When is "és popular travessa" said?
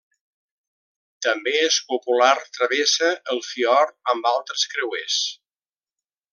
1.65-3.11